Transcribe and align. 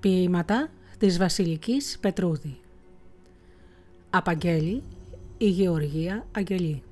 Ποίηματα 0.00 0.68
της 0.98 1.18
Βασιλικής 1.18 1.98
Πετρούδη 2.00 2.60
Απαγγέλη 4.10 4.82
η 5.38 5.48
Γεωργία 5.48 6.26
Αγγελή 6.32 6.82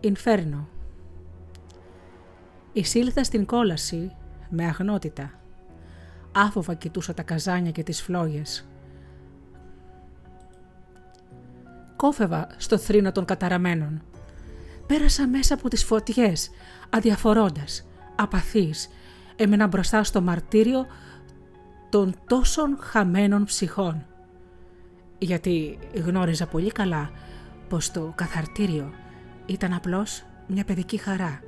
Ινφέρνο 0.00 0.68
Εισήλθα 2.72 3.24
στην 3.24 3.46
κόλαση 3.46 4.12
με 4.48 4.64
αγνότητα. 4.64 5.30
Άφοβα 6.32 6.74
κοιτούσα 6.74 7.14
τα 7.14 7.22
καζάνια 7.22 7.70
και 7.70 7.82
τις 7.82 8.02
φλόγες. 8.02 8.68
Κόφευα 11.96 12.48
στο 12.56 12.78
θρήνο 12.78 13.12
των 13.12 13.24
καταραμένων. 13.24 14.02
Πέρασα 14.88 15.28
μέσα 15.28 15.54
από 15.54 15.68
τις 15.68 15.84
φωτιές, 15.84 16.50
αδιαφορώντας, 16.90 17.86
απαθής, 18.16 18.88
έμενα 19.36 19.66
μπροστά 19.66 20.04
στο 20.04 20.20
μαρτύριο 20.20 20.86
των 21.88 22.14
τόσων 22.26 22.78
χαμένων 22.80 23.44
ψυχών. 23.44 24.06
Γιατί 25.18 25.78
γνώριζα 26.04 26.46
πολύ 26.46 26.72
καλά 26.72 27.10
πως 27.68 27.90
το 27.90 28.12
καθαρτήριο 28.14 28.92
ήταν 29.46 29.72
απλώς 29.72 30.24
μια 30.46 30.64
παιδική 30.64 30.96
χαρά 30.96 31.40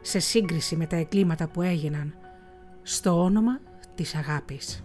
σε 0.00 0.18
σύγκριση 0.18 0.76
με 0.76 0.86
τα 0.86 0.96
εγκλήματα 0.96 1.48
που 1.48 1.62
έγιναν 1.62 2.14
στο 2.82 3.22
όνομα 3.22 3.60
της 3.94 4.14
αγάπης. 4.14 4.82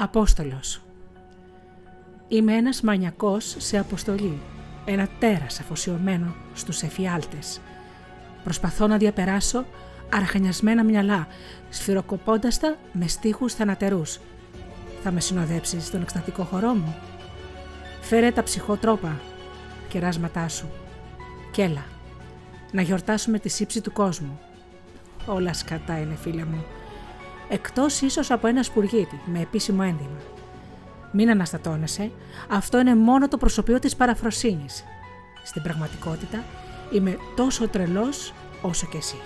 Απόστολος 0.00 0.80
Είμαι 2.28 2.52
ένας 2.52 2.80
μανιακός 2.80 3.54
σε 3.58 3.78
αποστολή, 3.78 4.38
ένα 4.84 5.08
τέρας 5.18 5.60
αφοσιωμένο 5.60 6.34
στους 6.54 6.82
εφιάλτες. 6.82 7.60
Προσπαθώ 8.44 8.86
να 8.86 8.96
διαπεράσω 8.96 9.64
αρχανιασμένα 10.12 10.84
μυαλά, 10.84 11.26
σφυροκοπώντας 11.70 12.58
τα 12.58 12.76
με 12.92 13.08
στίχους 13.08 13.54
θανατερούς. 13.54 14.18
Θα 15.02 15.10
με 15.10 15.20
συνοδέψεις 15.20 15.86
στον 15.86 16.02
εκστατικό 16.02 16.42
χορό 16.42 16.74
μου. 16.74 16.96
Φέρε 18.00 18.30
τα 18.30 18.42
ψυχότροπα, 18.42 19.20
κεράσματά 19.88 20.48
σου. 20.48 20.68
Κι 21.52 21.60
έλα, 21.60 21.84
να 22.72 22.82
γιορτάσουμε 22.82 23.38
τη 23.38 23.48
σύψη 23.48 23.80
του 23.80 23.92
κόσμου. 23.92 24.40
Όλα 25.26 25.52
σκατά 25.52 26.00
είναι 26.00 26.14
φίλε 26.14 26.44
μου. 26.44 26.64
Εκτός 27.48 28.00
ίσως 28.00 28.30
από 28.30 28.46
ένα 28.46 28.62
σπουργίτη 28.62 29.20
με 29.24 29.40
επίσημο 29.40 29.82
ένδυμα. 29.82 30.18
Μην 31.12 31.30
αναστατώνεσαι, 31.30 32.10
αυτό 32.48 32.78
είναι 32.78 32.94
μόνο 32.94 33.28
το 33.28 33.36
προσωπείο 33.36 33.78
της 33.78 33.96
παραφροσύνης. 33.96 34.84
Στην 35.44 35.62
πραγματικότητα 35.62 36.44
είμαι 36.92 37.16
τόσο 37.36 37.68
τρελός 37.68 38.34
όσο 38.62 38.86
και 38.86 38.96
εσύ. 38.96 39.16